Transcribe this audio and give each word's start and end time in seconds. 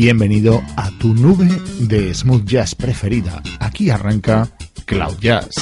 Bienvenido 0.00 0.62
a 0.76 0.90
tu 0.92 1.12
nube 1.12 1.46
de 1.78 2.14
smooth 2.14 2.46
jazz 2.46 2.74
preferida. 2.74 3.42
Aquí 3.58 3.90
arranca 3.90 4.48
Cloud 4.86 5.18
Jazz. 5.20 5.56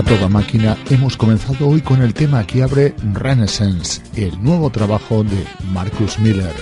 Toda 0.00 0.28
máquina, 0.28 0.76
hemos 0.88 1.18
comenzado 1.18 1.68
hoy 1.68 1.82
con 1.82 2.00
el 2.00 2.14
tema 2.14 2.46
que 2.46 2.62
abre 2.62 2.94
Renaissance, 3.12 4.00
el 4.16 4.42
nuevo 4.42 4.70
trabajo 4.70 5.22
de 5.22 5.44
Marcus 5.70 6.18
Miller. 6.18 6.54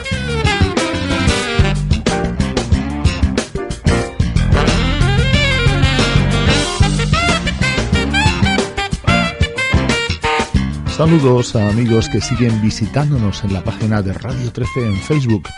Saludos 10.89 11.55
a 11.55 11.69
amigos 11.69 12.09
que 12.09 12.21
siguen 12.21 12.61
visitándonos 12.61 13.45
en 13.45 13.53
la 13.53 13.63
página 13.63 14.03
de 14.03 14.13
Radio 14.13 14.51
13 14.51 14.87
en 14.87 14.97
Facebook, 14.97 15.49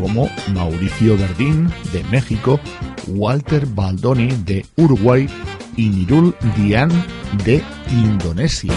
como 0.00 0.30
Mauricio 0.54 1.18
Verdín 1.18 1.68
de 1.92 2.04
México, 2.04 2.60
Walter 3.08 3.66
Baldoni 3.66 4.28
de 4.44 4.64
Uruguay 4.76 5.28
y 5.76 5.88
Nirul 5.88 6.34
Dian 6.56 6.90
de 7.44 7.62
Indonesia. 7.90 8.72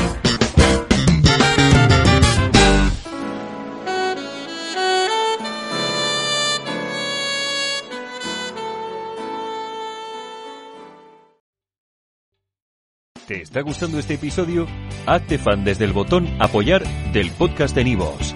¿Te 13.28 13.44
está 13.44 13.62
gustando 13.62 14.00
este 14.00 14.16
episodio? 14.16 14.66
Hazte 15.06 15.38
fan 15.38 15.64
desde 15.64 15.86
el 15.86 15.94
botón 15.94 16.28
Apoyar 16.40 16.84
del 17.14 17.30
podcast 17.30 17.76
de 17.76 17.84
Nivos. 17.84 18.36